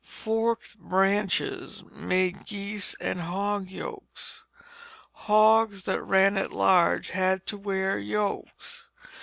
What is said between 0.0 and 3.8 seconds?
Forked branches made geese and hog